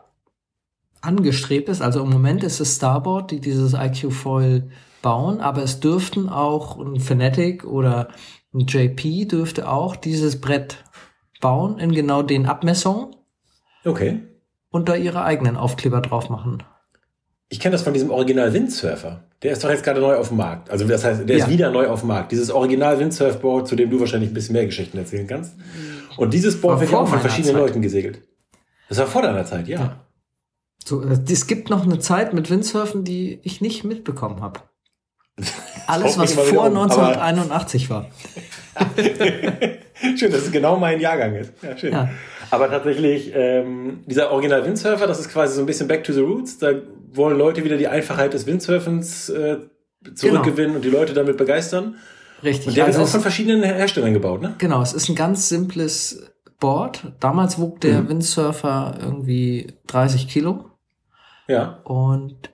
[1.01, 1.81] angestrebt ist.
[1.81, 4.69] Also im Moment ist es Starboard, die dieses IQ Foil
[5.01, 8.09] bauen, aber es dürften auch ein Fnatic oder
[8.53, 10.83] ein JP dürfte auch dieses Brett
[11.41, 13.15] bauen in genau den Abmessungen.
[13.85, 14.21] Okay.
[14.69, 16.61] Und da ihre eigenen Aufkleber drauf machen.
[17.53, 19.25] Ich kenne das von diesem Original Windsurfer.
[19.43, 20.71] Der ist doch jetzt gerade neu auf dem Markt.
[20.71, 21.45] Also das heißt, der ja.
[21.45, 22.31] ist wieder neu auf dem Markt.
[22.31, 25.53] Dieses Original Windsurfboard, zu dem du wahrscheinlich ein bisschen mehr Geschichten erzählen kannst.
[26.17, 27.61] Und dieses Board wird ja auch von verschiedenen Zeit.
[27.61, 28.21] Leuten gesegelt.
[28.89, 29.79] Das war vor deiner Zeit, ja.
[29.79, 29.99] ja.
[30.83, 34.61] So, äh, es gibt noch eine Zeit mit Windsurfen, die ich nicht mitbekommen habe.
[35.85, 38.09] Alles, was vor um, 1981 war.
[40.17, 41.53] schön, dass es genau mein Jahrgang ist.
[41.61, 41.93] Ja, schön.
[41.93, 42.09] Ja.
[42.49, 46.21] Aber tatsächlich, ähm, dieser Original Windsurfer, das ist quasi so ein bisschen Back to the
[46.21, 46.57] Roots.
[46.59, 46.73] Da
[47.13, 49.57] wollen Leute wieder die Einfachheit des Windsurfens äh,
[50.13, 50.75] zurückgewinnen genau.
[50.75, 51.95] und die Leute damit begeistern.
[52.43, 52.67] Richtig.
[52.67, 54.55] Und der also ist auch von verschiedenen Herstellern gebaut, ne?
[54.57, 57.13] Genau, es ist ein ganz simples Board.
[57.19, 58.09] Damals wog der mhm.
[58.09, 60.71] Windsurfer irgendwie 30 Kilo.
[61.47, 61.79] Ja.
[61.83, 62.51] Und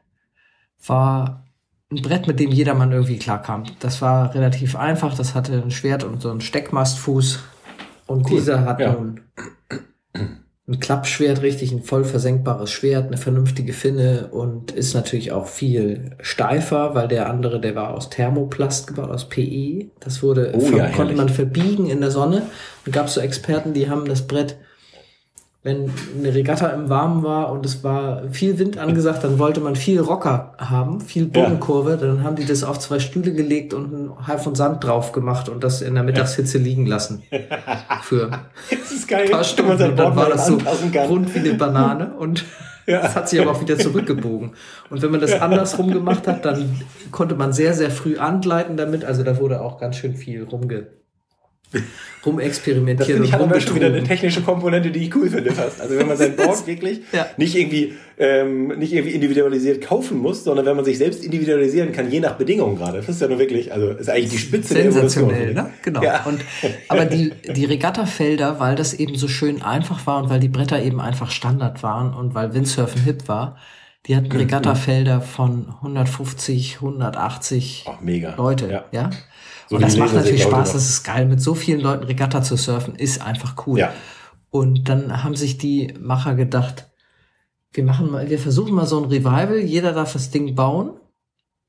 [0.86, 1.46] war
[1.92, 3.64] ein Brett, mit dem jedermann irgendwie klarkam.
[3.80, 5.16] Das war relativ einfach.
[5.16, 7.40] Das hatte ein Schwert und so einen Steckmastfuß.
[8.06, 8.38] Und cool.
[8.38, 8.94] dieser hat ja.
[8.94, 9.22] nun
[10.70, 16.12] ein Klappschwert, richtig ein voll versenkbares Schwert, eine vernünftige Finne und ist natürlich auch viel
[16.22, 19.90] steifer, weil der andere, der war aus Thermoplast gebaut, aus PE.
[20.00, 22.44] Das wurde, oh, ja, konnte man verbiegen in der Sonne.
[22.86, 24.58] Und gab so Experten, die haben das Brett
[25.62, 29.76] wenn eine Regatta im Warmen war und es war viel Wind angesagt, dann wollte man
[29.76, 31.98] viel Rocker haben, viel Bodenkurve, ja.
[31.98, 35.50] dann haben die das auf zwei Stühle gelegt und einen Halb von Sand drauf gemacht
[35.50, 37.24] und das in der Mittagshitze liegen lassen.
[38.04, 38.32] Für
[38.70, 39.84] das ist geil, ein paar Stunden.
[39.84, 40.58] Und dann war das so
[41.10, 42.46] rund wie eine Banane und
[42.88, 43.02] ja.
[43.02, 44.52] das hat sich aber auch wieder zurückgebogen.
[44.90, 49.04] Und wenn man das andersrum gemacht hat, dann konnte man sehr, sehr früh angleiten damit.
[49.04, 50.88] Also da wurde auch ganz schön viel rumge
[52.26, 53.22] rumexperimentieren.
[53.22, 55.80] Das ich schon wieder eine technische Komponente, die ich cool finde fast.
[55.82, 57.28] Also wenn man sein Board wirklich ja.
[57.38, 62.12] nicht irgendwie ähm, nicht irgendwie individualisiert kaufen muss, sondern wenn man sich selbst individualisieren kann,
[62.12, 62.98] je nach Bedingungen gerade.
[62.98, 65.30] Das ist ja nur wirklich, also ist eigentlich die Spitze der Evolution.
[65.30, 65.70] Ne?
[65.84, 66.04] Genau.
[66.04, 66.26] Ja.
[66.26, 66.42] Und,
[66.90, 70.82] aber die, die Regattafelder, weil das eben so schön einfach war und weil die Bretter
[70.82, 73.58] eben einfach Standard waren und weil Windsurfen hip war,
[74.08, 74.38] die hatten mhm.
[74.38, 77.94] Regattafelder von 150, 180 oh.
[78.38, 78.70] Leute.
[78.70, 78.86] Ja.
[78.92, 79.10] ja?
[79.70, 81.28] So und das macht natürlich Spaß, das ist geil.
[81.28, 83.80] Mit so vielen Leuten Regatta zu surfen, ist einfach cool.
[83.80, 83.94] Ja.
[84.50, 86.90] Und dann haben sich die Macher gedacht,
[87.72, 91.00] wir machen mal, wir versuchen mal so ein Revival, jeder darf das Ding bauen.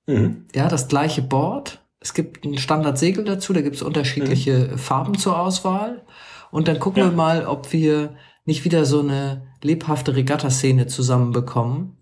[0.06, 0.46] Mhm.
[0.54, 1.82] Ja, das gleiche Board.
[2.00, 4.78] Es gibt ein Standardsegel dazu, da gibt es unterschiedliche mhm.
[4.78, 6.06] Farben zur Auswahl.
[6.50, 7.10] Und dann gucken ja.
[7.10, 11.98] wir mal, ob wir nicht wieder so eine lebhafte Regatta-Szene zusammenbekommen.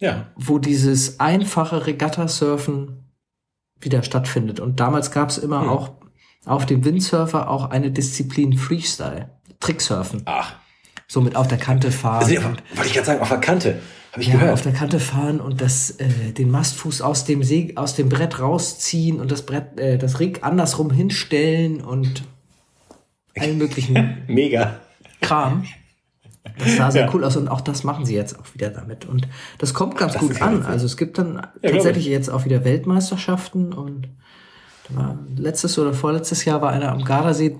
[0.00, 0.26] Ja.
[0.34, 3.01] Wo dieses einfache Regatta-Surfen
[3.84, 4.60] wieder stattfindet.
[4.60, 5.68] Und damals gab es immer hm.
[5.68, 5.92] auch
[6.44, 10.22] auf dem Windsurfer auch eine Disziplin Freestyle, Tricksurfen.
[10.24, 10.54] Ach.
[11.06, 12.24] So mit auf der Kante fahren.
[12.24, 13.80] Also, wollte ich gerade sagen, auf der Kante.
[14.12, 14.52] Habe ich ja, gehört.
[14.52, 18.40] auf der Kante fahren und das, äh, den Mastfuß aus dem See, aus dem Brett
[18.40, 22.24] rausziehen und das Brett, äh, das Rig andersrum hinstellen und
[23.38, 24.80] allen möglichen Mega.
[25.22, 25.64] Kram.
[26.58, 27.10] Das sah sehr ja.
[27.14, 29.04] cool aus und auch das machen sie jetzt auch wieder damit.
[29.04, 29.28] Und
[29.58, 30.64] das kommt ganz das gut an.
[30.64, 34.08] Also es gibt dann ja, tatsächlich jetzt auch wieder Weltmeisterschaften und
[35.36, 37.58] letztes oder vorletztes Jahr war einer am Gardasee.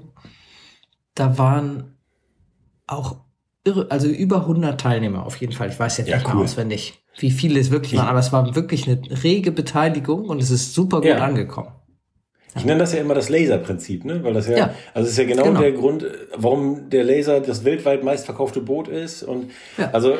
[1.14, 1.96] Da waren
[2.86, 3.16] auch
[3.64, 5.68] irre, also über 100 Teilnehmer auf jeden Fall.
[5.68, 6.42] Ich weiß jetzt ja, nicht cool.
[6.42, 10.50] auswendig, wie viele es wirklich waren, aber es war wirklich eine rege Beteiligung und es
[10.50, 11.72] ist super gut angekommen.
[12.56, 14.22] Ich nenne das ja immer das Laserprinzip, ne?
[14.22, 16.04] Weil das ja, ja, also ist ja genau, genau, der Grund,
[16.36, 19.22] warum der Laser das weltweit meistverkaufte Boot ist.
[19.22, 19.90] Und ja.
[19.92, 20.16] also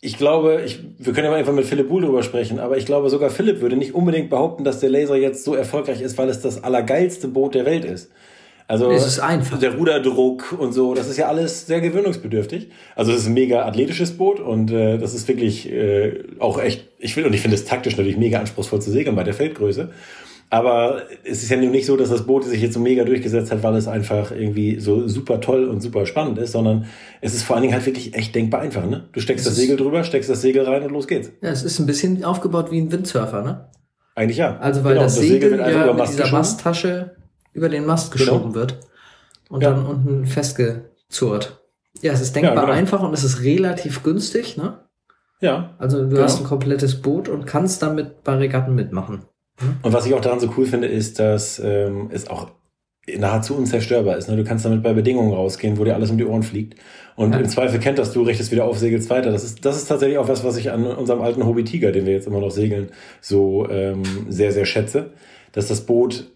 [0.00, 2.86] ich glaube, ich, wir können ja mal einfach mit Philipp Buhl drüber sprechen, aber ich
[2.86, 6.28] glaube, sogar Philipp würde nicht unbedingt behaupten, dass der Laser jetzt so erfolgreich ist, weil
[6.28, 8.10] es das allergeilste Boot der Welt ist.
[8.68, 9.58] Also es ist einfach.
[9.60, 12.68] der Ruderdruck und so, das ist ja alles sehr gewöhnungsbedürftig.
[12.96, 16.88] Also es ist ein mega athletisches Boot und äh, das ist wirklich äh, auch echt,
[16.98, 19.90] ich will und ich finde es taktisch natürlich mega anspruchsvoll zu segeln bei der Feldgröße.
[20.48, 23.62] Aber es ist ja nicht so, dass das Boot sich jetzt so mega durchgesetzt hat,
[23.64, 26.86] weil es einfach irgendwie so super toll und super spannend ist, sondern
[27.20, 28.86] es ist vor allen Dingen halt wirklich echt denkbar einfach.
[28.86, 29.08] Ne?
[29.12, 31.32] Du steckst es das Segel drüber, steckst das Segel rein und los geht's.
[31.40, 33.68] Ja, es ist ein bisschen aufgebaut wie ein Windsurfer, ne?
[34.14, 34.56] Eigentlich ja.
[34.58, 37.16] Also weil genau, das, das, Segel, Segel ja mit dieser Masttasche
[37.52, 38.24] über den Mast genau.
[38.24, 38.54] geschoben genau.
[38.54, 38.80] wird
[39.48, 39.70] und ja.
[39.70, 41.60] dann unten festgezurrt.
[42.02, 42.72] Ja, es ist denkbar ja, genau.
[42.72, 44.78] einfach und es ist relativ günstig, ne?
[45.40, 45.74] Ja.
[45.78, 46.22] Also du genau.
[46.22, 49.24] hast ein komplettes Boot und kannst damit bei Regatten mitmachen.
[49.82, 52.50] Und was ich auch daran so cool finde, ist, dass ähm, es auch
[53.16, 54.28] nahezu unzerstörbar ist.
[54.28, 54.36] Ne?
[54.36, 56.74] Du kannst damit bei Bedingungen rausgehen, wo dir alles um die Ohren fliegt.
[57.14, 57.38] Und ja.
[57.38, 59.30] im Zweifel kennt das du, richtest wieder auf, segelst weiter.
[59.30, 62.04] Das ist, das ist tatsächlich auch was, was ich an unserem alten Hobby Tiger, den
[62.04, 62.90] wir jetzt immer noch segeln,
[63.20, 65.12] so ähm, sehr, sehr schätze.
[65.52, 66.30] Dass das Boot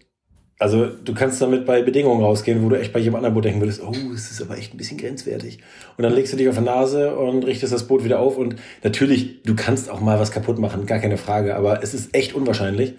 [0.61, 3.61] also du kannst damit bei Bedingungen rausgehen, wo du echt bei jedem anderen Boot denken
[3.61, 5.57] würdest, oh, es ist aber echt ein bisschen grenzwertig.
[5.97, 8.37] Und dann legst du dich auf die Nase und richtest das Boot wieder auf.
[8.37, 12.13] Und natürlich, du kannst auch mal was kaputt machen, gar keine Frage, aber es ist
[12.13, 12.93] echt unwahrscheinlich.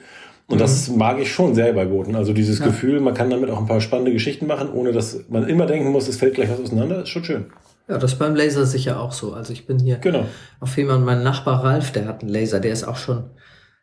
[0.48, 0.61] Und mhm.
[0.61, 2.16] das mag ich schon sehr bei Booten.
[2.16, 2.64] Also dieses ja.
[2.64, 5.92] Gefühl, man kann damit auch ein paar spannende Geschichten machen, ohne dass man immer denken
[5.92, 7.44] muss, es fällt gleich was auseinander, ist schon schön.
[7.87, 9.35] Ja, das ist beim Laser sicher auch so.
[9.35, 10.27] Also ich bin hier genau.
[10.59, 13.31] auf jemanden, mein Nachbar Ralf, der hat einen Laser, der ist auch schon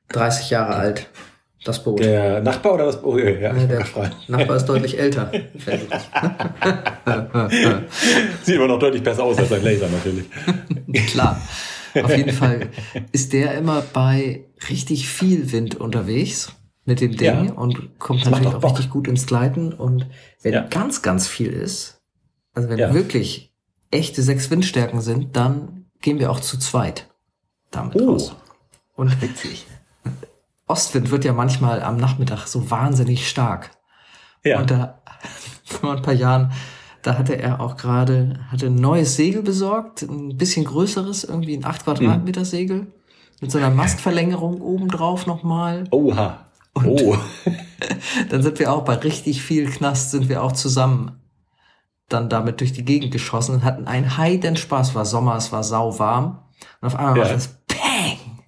[0.10, 1.08] 30 Jahre alt.
[1.64, 2.00] Das Boot.
[2.00, 3.22] Der Nachbar oder das Boot?
[3.22, 3.86] Ja, nee, der
[4.28, 5.30] Nachbar ist deutlich älter.
[8.44, 10.26] Sieht immer noch deutlich besser aus als ein Laser natürlich.
[11.08, 11.42] Klar.
[12.02, 12.70] Auf jeden Fall
[13.12, 16.54] ist der immer bei richtig viel Wind unterwegs
[16.86, 17.54] mit dem Ding ja.
[17.54, 18.72] und kommt das natürlich auch Bock.
[18.72, 19.74] richtig gut ins Gleiten.
[19.74, 20.08] Und
[20.42, 20.62] wenn ja.
[20.62, 22.00] ganz, ganz viel ist,
[22.54, 22.94] also wenn ja.
[22.94, 23.54] wirklich
[23.92, 27.08] echte sechs Windstärken sind, dann gehen wir auch zu zweit
[27.72, 28.12] damit oh.
[28.12, 28.36] raus.
[28.96, 29.66] Und witzig.
[30.70, 33.72] Ostwind wird ja manchmal am Nachmittag so wahnsinnig stark.
[34.46, 34.60] Ja.
[34.60, 35.02] Und da,
[35.66, 36.52] vor ein paar Jahren,
[37.02, 41.66] da hatte er auch gerade, hatte ein neues Segel besorgt, ein bisschen größeres, irgendwie ein
[41.66, 42.88] 8 Quadratmeter Segel,
[43.42, 45.86] mit so einer Mastverlängerung obendrauf nochmal.
[45.92, 46.46] Oha.
[46.74, 47.18] Und oh.
[48.30, 51.20] dann sind wir auch bei richtig viel Knast, sind wir auch zusammen
[52.10, 54.96] dann damit durch die Gegend geschossen und hatten einen heiden Spaß.
[54.96, 56.40] War Sommer, es war sauwarm.
[56.82, 57.24] Und auf einmal ja.
[57.24, 58.40] war das Peng!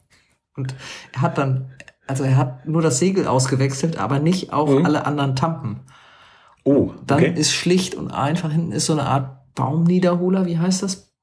[0.55, 0.75] Und
[1.13, 1.71] er hat dann
[2.11, 4.85] also er hat nur das Segel ausgewechselt, aber nicht auch mhm.
[4.85, 5.79] alle anderen Tampen.
[6.65, 11.13] Oh, Dann ist schlicht und einfach, hinten ist so eine Art Baumniederholer, wie heißt das?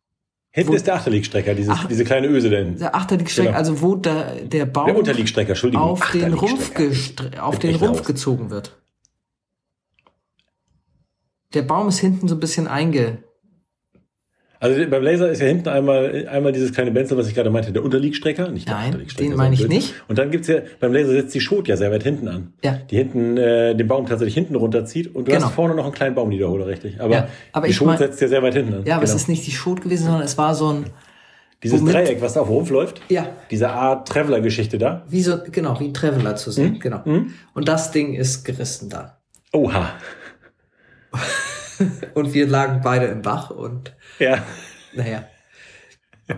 [0.51, 2.79] Hinten wo, ist der Achterliegstrecker, dieses, Ach, diese kleine Öse denn.
[2.79, 3.59] Der Achterliegstrecker, genau.
[3.59, 5.87] also wo der, der Baum der Unterliegstrecker, Entschuldigung.
[5.87, 6.73] auf den Rumpf,
[7.39, 8.79] auf den Rumpf gezogen wird.
[11.53, 13.19] Der Baum ist hinten so ein bisschen einge,
[14.61, 17.73] also beim Laser ist ja hinten einmal, einmal dieses kleine Benzel, was ich gerade meinte,
[17.73, 19.31] der Unterliegstrecker, nicht der Nein, Unterliegstrecker.
[19.31, 19.95] Den meine ich nicht.
[20.09, 22.53] Und dann gibt's ja, beim Laser setzt die Schot ja sehr weit hinten an.
[22.65, 22.79] Ja.
[22.91, 25.47] Die hinten, äh, den Baum tatsächlich hinten runterzieht und du genau.
[25.47, 27.01] hast vorne noch einen kleinen Baumniederholer, richtig.
[27.01, 28.85] Aber, ja, aber die Schot mein, setzt ja sehr weit hinten an.
[28.85, 29.15] Ja, aber genau.
[29.15, 30.87] es ist nicht die Schot gewesen, sondern es war so ein,
[31.63, 31.95] dieses Womit?
[31.95, 33.01] Dreieck, was da auf Rumpf läuft?
[33.09, 33.29] Ja.
[33.51, 35.05] Diese Art Traveler-Geschichte da?
[35.09, 36.81] Wie so, genau, wie ein Traveler zu sehen, mhm.
[36.81, 37.03] genau.
[37.05, 37.35] Mhm.
[37.55, 39.19] Und das Ding ist gerissen da.
[39.53, 39.93] Oha.
[42.15, 44.43] und wir lagen beide im Bach und ja.
[44.95, 45.25] Naja.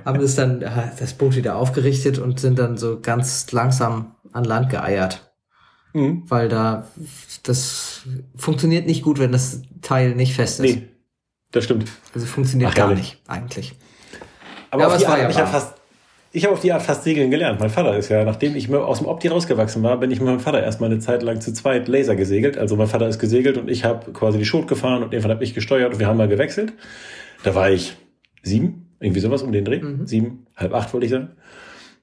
[0.04, 4.70] Haben es dann das Boot wieder aufgerichtet und sind dann so ganz langsam an Land
[4.70, 5.32] geeiert.
[5.92, 6.22] Mhm.
[6.28, 6.86] Weil da
[7.42, 8.02] das
[8.36, 10.76] funktioniert nicht gut, wenn das Teil nicht fest ist.
[10.76, 10.88] Nee,
[11.50, 11.90] das stimmt.
[12.14, 13.74] Also funktioniert Ach, gar nicht, eigentlich.
[14.70, 15.74] Aber, ja, aber es war ja ich habe fast,
[16.32, 17.58] ich habe auf die Art fast segeln gelernt.
[17.58, 20.40] Mein Vater ist ja, nachdem ich aus dem Opti rausgewachsen war, bin ich mit meinem
[20.40, 22.56] Vater erstmal eine Zeit lang zu zweit Laser gesegelt.
[22.56, 25.44] Also mein Vater ist gesegelt und ich habe quasi die Schot gefahren und irgendwann habe
[25.44, 26.72] ich gesteuert und wir haben mal gewechselt.
[27.42, 27.96] Da war ich
[28.42, 29.80] sieben, irgendwie sowas um den Dreh.
[29.80, 30.06] Mhm.
[30.06, 31.30] Sieben, halb acht wollte ich sagen.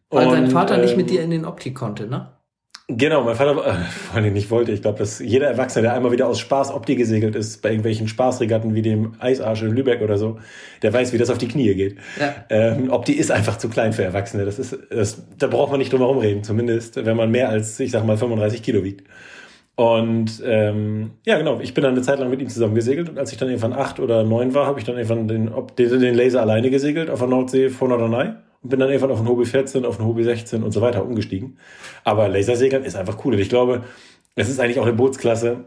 [0.10, 2.37] Weil und, dein Vater ähm, nicht mit dir in den Opti konnte, ne?
[2.90, 4.72] Genau, mein Vater, äh, vor allem nicht wollte.
[4.72, 8.08] Ich glaube, dass jeder Erwachsene, der einmal wieder aus Spaß Opti gesegelt ist, bei irgendwelchen
[8.08, 10.40] Spaßregatten wie dem Eisarsch in Lübeck oder so,
[10.82, 11.98] der weiß, wie das auf die Knie geht.
[12.18, 12.34] Ja.
[12.50, 14.46] Ähm, Opti ist einfach zu klein für Erwachsene.
[14.46, 17.78] Das ist, das, da braucht man nicht drum herum reden, zumindest wenn man mehr als,
[17.82, 19.04] ich sag mal, 35 Kilo wiegt.
[19.76, 23.20] Und ähm, ja, genau, ich bin dann eine Zeit lang mit ihm zusammen gesegelt und
[23.20, 26.16] als ich dann irgendwann acht oder neun war, habe ich dann irgendwann den, den, den
[26.16, 28.32] Laser alleine gesegelt auf der Nordsee vor Norderney
[28.64, 31.06] und bin dann irgendwann auf den Hobby 14, auf den Hobby 16 und so weiter
[31.06, 31.58] umgestiegen.
[32.04, 33.84] Aber Lasersegeln ist einfach cool und ich glaube,
[34.36, 35.66] es ist eigentlich auch eine Bootsklasse,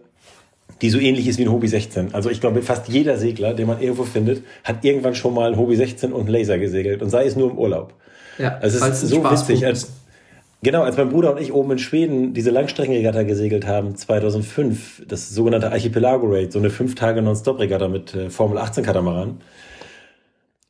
[0.80, 2.14] die so ähnlich ist wie ein Hobby 16.
[2.14, 5.58] Also ich glaube, fast jeder Segler, den man irgendwo findet, hat irgendwann schon mal ein
[5.58, 7.94] Hobby 16 und ein Laser gesegelt und sei es nur im Urlaub.
[8.38, 9.66] Ja, es ist so witzig.
[9.66, 9.92] Als,
[10.62, 15.30] genau, als mein Bruder und ich oben in Schweden diese Langstreckenregatta gesegelt haben, 2005, das
[15.30, 19.40] sogenannte Archipelago Raid, so eine fünf Tage Non-Stop-Regatta mit äh, Formel 18 Katamaran.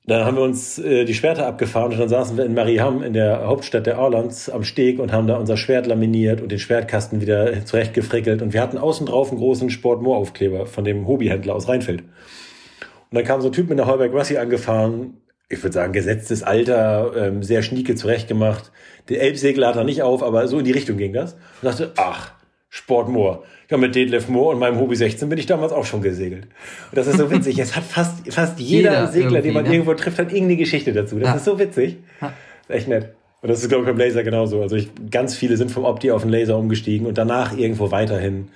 [0.06, 3.12] Dann haben wir uns äh, die Schwerter abgefahren und dann saßen wir in Marieham, in
[3.12, 7.20] der Hauptstadt der Orlands, am Steg und haben da unser Schwert laminiert und den Schwertkasten
[7.20, 8.42] wieder zurechtgefrickelt.
[8.42, 12.00] Und wir hatten außen drauf einen großen Sport-Moor-Aufkleber von dem Hobbyhändler aus Rheinfeld.
[12.00, 15.14] Und dann kam so ein Typ mit einer Heuberg Rossi angefahren,
[15.50, 18.70] ich würde sagen, gesetztes Alter, ähm, sehr schnieke zurechtgemacht.
[19.08, 21.34] Der Elbsegler hat er nicht auf, aber so in die Richtung ging das.
[21.34, 22.32] Und dachte, ach,
[22.70, 23.42] Sportmoor.
[23.68, 26.44] Ja, mit Detlef Moore und meinem Hobby 16 bin ich damals auch schon gesegelt.
[26.44, 27.58] Und das ist so witzig.
[27.58, 29.74] Es hat fast, fast jeder, jeder Segler, den man ne?
[29.74, 31.18] irgendwo trifft, hat irgendeine Geschichte dazu.
[31.18, 31.34] Das ja.
[31.34, 31.98] ist so witzig.
[32.20, 32.32] Ja.
[32.68, 33.10] Ist echt nett.
[33.42, 34.62] Und das ist, glaube ich, beim Laser genauso.
[34.62, 38.48] Also ich, ganz viele sind vom Opti auf den Laser umgestiegen und danach irgendwo weiterhin.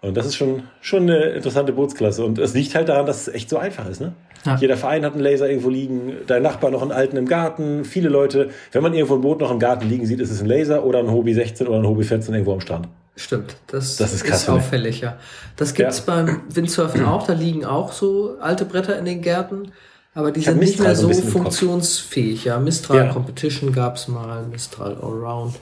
[0.00, 2.24] Und das ist schon, schon eine interessante Bootsklasse.
[2.24, 4.00] Und es liegt halt daran, dass es echt so einfach ist.
[4.00, 4.12] Ne?
[4.44, 4.56] Ja.
[4.56, 7.86] Jeder Verein hat einen Laser irgendwo liegen, dein Nachbar noch einen alten im Garten.
[7.86, 10.46] Viele Leute, wenn man irgendwo ein Boot noch im Garten liegen sieht, ist es ein
[10.46, 12.88] Laser oder ein Hobby 16 oder ein Hobby 14 irgendwo am Strand.
[13.16, 15.18] Stimmt, das, das ist, krass, ist auffällig, ja.
[15.56, 16.14] Das gibt's ja.
[16.14, 19.70] beim Windsurfen auch, da liegen auch so alte Bretter in den Gärten,
[20.14, 22.44] aber die sind nicht mehr so funktionsfähig.
[22.44, 23.12] Ja, Mistral ja.
[23.12, 25.54] Competition gab's mal, Mistral Allround.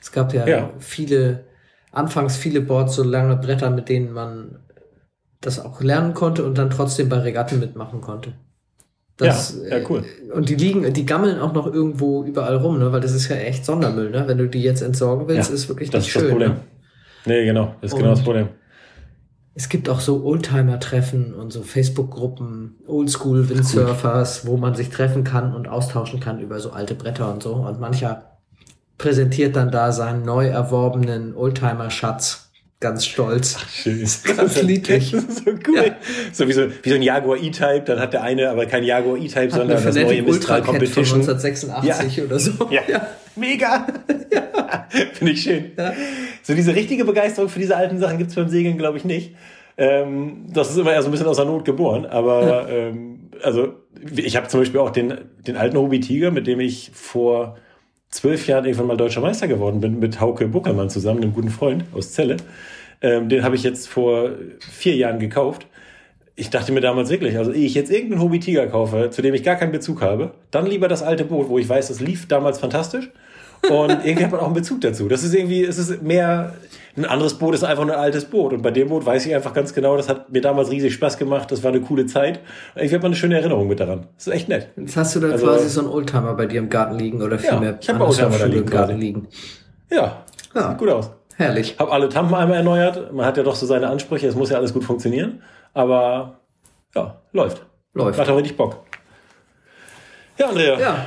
[0.00, 1.44] Es gab ja, ja, viele,
[1.92, 4.58] anfangs viele Boards, so lange Bretter, mit denen man
[5.40, 8.34] das auch lernen konnte und dann trotzdem bei Regatten mitmachen konnte.
[9.16, 10.04] Das, ja, ja, cool.
[10.28, 12.90] Äh, und die liegen, die gammeln auch noch irgendwo überall rum, ne?
[12.92, 14.24] weil das ist ja echt Sondermüll, ne?
[14.26, 16.38] Wenn du die jetzt entsorgen willst, ja, ist wirklich nicht schön.
[16.38, 16.56] Ne?
[17.26, 18.48] Nee, genau, das ist genau das Problem.
[19.54, 25.68] Es gibt auch so Oldtimer-Treffen und so Facebook-Gruppen, Oldschool-Windsurfers, wo man sich treffen kann und
[25.68, 27.54] austauschen kann über so alte Bretter und so.
[27.54, 28.38] Und mancher
[28.96, 32.49] präsentiert dann da seinen neu erworbenen Oldtimer-Schatz
[32.80, 33.56] ganz stolz.
[33.58, 34.08] Ach, schön.
[34.36, 35.10] Ganz niedlich.
[35.28, 35.76] so cool.
[35.76, 35.96] Ja.
[36.32, 39.18] So wie so, wie so ein Jaguar E-Type, dann hat der eine aber kein Jaguar
[39.18, 41.22] E-Type, sondern das neue Mistral Competition.
[41.22, 42.24] Von 1986 ja.
[42.24, 42.52] oder so.
[42.70, 42.80] Ja.
[42.88, 43.06] ja.
[43.36, 43.86] Mega.
[44.32, 44.86] ja.
[45.12, 45.72] Finde ich schön.
[45.76, 45.92] Ja.
[46.42, 49.34] So diese richtige Begeisterung für diese alten Sachen gibt's beim Segeln, glaube ich, nicht.
[49.76, 52.06] Ähm, das ist immer eher so ein bisschen aus der Not geboren.
[52.06, 53.74] Aber ähm, also
[54.14, 57.56] ich habe zum Beispiel auch den, den alten Hobby Tiger, mit dem ich vor
[58.10, 61.84] zwölf Jahren irgendwann mal deutscher Meister geworden bin mit Hauke Buckermann zusammen, einem guten Freund
[61.94, 62.36] aus Celle.
[63.02, 65.66] Ähm, den habe ich jetzt vor vier Jahren gekauft.
[66.36, 69.34] Ich dachte mir damals wirklich, also ehe ich jetzt irgendeinen Hobby Tiger kaufe, zu dem
[69.34, 72.28] ich gar keinen Bezug habe, dann lieber das alte Boot, wo ich weiß, das lief
[72.28, 73.10] damals fantastisch.
[73.68, 75.06] Und irgendwie hat man auch einen Bezug dazu.
[75.06, 76.54] Das ist irgendwie, es ist mehr,
[77.00, 78.52] ein anderes Boot ist einfach nur ein altes Boot.
[78.52, 81.18] Und bei dem Boot weiß ich einfach ganz genau, das hat mir damals riesig Spaß
[81.18, 82.40] gemacht, das war eine coole Zeit.
[82.74, 84.06] Irgendwie hat man eine schöne Erinnerung mit daran.
[84.16, 84.68] Das ist echt nett.
[84.76, 87.38] Jetzt hast du da also, quasi so einen Oldtimer bei dir im Garten liegen oder
[87.38, 89.28] vielmehr ja, ich habe Oldtimer da liegen, im Garten liegen.
[89.90, 91.10] Ja, ja, sieht gut aus.
[91.36, 91.76] Herrlich.
[91.78, 93.12] Hab alle Tampen einmal erneuert.
[93.12, 95.42] Man hat ja doch so seine Ansprüche, es muss ja alles gut funktionieren.
[95.72, 96.40] Aber
[96.94, 97.64] ja, läuft.
[97.94, 98.18] Läuft.
[98.18, 98.84] Macht auch richtig Bock.
[100.38, 100.78] Ja, Andrea.
[100.78, 101.04] Ja.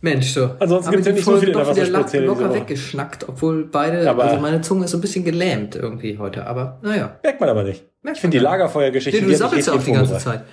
[0.00, 0.50] Mensch, so.
[0.60, 2.26] Ansonsten gibt es ja nicht so viel in der Wassersportszene.
[2.26, 6.46] locker weggeschnackt, obwohl beide, aber also meine Zunge ist so ein bisschen gelähmt irgendwie heute,
[6.46, 7.18] aber naja.
[7.22, 7.84] Merkt man aber nicht.
[8.02, 9.20] Merkt ich finde die Lagerfeuergeschichte.
[9.20, 10.44] Nee, du sabbelst ja auch die ganze Zeit.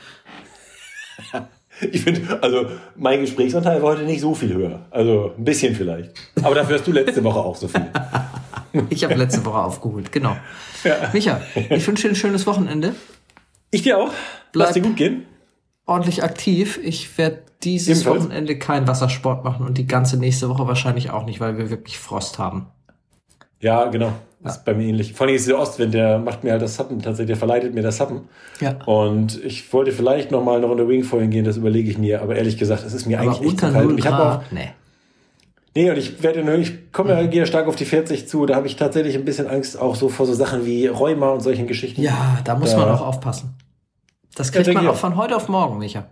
[1.91, 4.87] ich finde, also mein Gesprächsanteil war heute nicht so viel höher.
[4.89, 6.11] Also ein bisschen vielleicht.
[6.41, 7.85] Aber dafür hast du letzte Woche auch so viel.
[8.89, 10.35] ich habe letzte Woche aufgeholt, genau.
[10.83, 11.09] Ja.
[11.13, 12.95] Micha, ich wünsche dir ein schönes Wochenende.
[13.69, 14.11] Ich dir auch.
[14.51, 15.25] Bleib Lass dir gut gehen.
[15.85, 16.79] Ordentlich aktiv.
[16.81, 18.23] Ich werde dieses Ebenfalls.
[18.23, 21.97] Wochenende keinen Wassersport machen und die ganze nächste Woche wahrscheinlich auch nicht, weil wir wirklich
[21.97, 22.67] Frost haben.
[23.59, 24.13] Ja, genau.
[24.43, 25.13] Das ist bei mir ähnlich.
[25.13, 27.81] Vor allem ist der Ostwind, der macht mir halt das Sappen tatsächlich, der verleitet mir
[27.81, 28.29] das Sappen.
[28.61, 28.77] Ja.
[28.85, 32.35] Und ich wollte vielleicht noch mal eine Runde Wingfoiling gehen, das überlege ich mir, aber
[32.35, 33.97] ehrlich gesagt, es ist mir aber eigentlich echt zu kalt.
[33.97, 34.69] Ich habe auch, nee.
[35.77, 38.55] Nee, und ich werde nur, ich komme ja, gehe stark auf die 40 zu, da
[38.55, 41.67] habe ich tatsächlich ein bisschen Angst auch so vor so Sachen wie Rheuma und solchen
[41.67, 42.01] Geschichten.
[42.01, 43.55] Ja, da muss da, man auch aufpassen.
[44.35, 46.05] Das kriegt ja, man auch von heute auf morgen, Micha.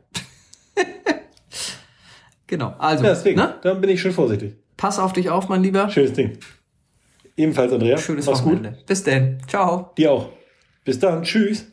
[2.54, 3.04] Genau, also.
[3.04, 3.56] Ja, deswegen, ne?
[3.64, 4.56] dann bin ich schon vorsichtig.
[4.78, 5.90] Pass auf dich auf, mein Lieber.
[5.90, 6.38] Schönes Ding.
[7.36, 7.98] Ebenfalls, Andrea.
[7.98, 8.70] Schönes Mach's Wochenende.
[8.70, 8.86] Gut.
[8.86, 9.40] Bis denn.
[9.48, 9.92] Ciao.
[9.98, 10.30] Dir auch.
[10.86, 11.24] Bis dann.
[11.24, 11.66] Tschüss.